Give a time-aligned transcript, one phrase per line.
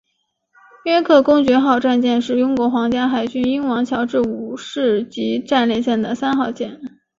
[0.85, 6.81] 约克公爵号战舰是英国皇家海军英王乔治五世级战列舰的三号舰。